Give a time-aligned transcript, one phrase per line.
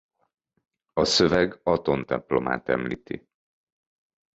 [0.93, 3.27] A szöveg Aton templomát említi.